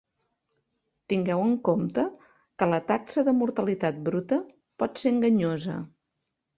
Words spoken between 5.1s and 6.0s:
enganyosa.